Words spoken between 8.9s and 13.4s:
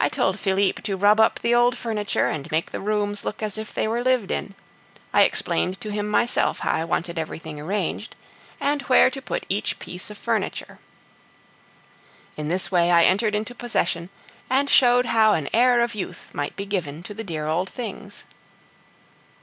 to put each piece of furniture. In this way I entered